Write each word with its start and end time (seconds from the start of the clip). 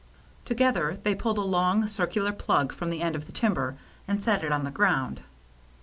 Together 0.45 0.97
they 1.03 1.13
pulled 1.13 1.37
a 1.37 1.41
long, 1.41 1.85
circular 1.87 2.31
plug 2.31 2.73
fi 2.73 2.83
om 2.87 2.89
the 2.89 3.03
end 3.03 3.15
of 3.15 3.27
the 3.27 3.31
timber, 3.31 3.77
and 4.07 4.19
set 4.19 4.43
it 4.43 4.51
on 4.51 4.63
the 4.63 4.71
ground. 4.71 5.21